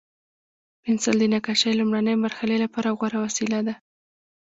[0.83, 3.75] پنسل د نقاشۍ لومړني مرحلې لپاره غوره وسیله ده.